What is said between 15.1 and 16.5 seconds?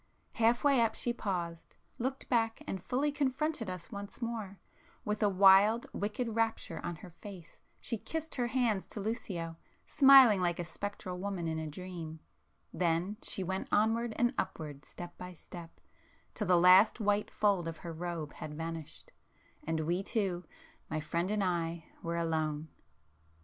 by step, till